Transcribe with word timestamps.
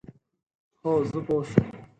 هو، 0.81 0.91
زه 1.09 1.19
پوه 1.25 1.43
شوم، 1.49 1.67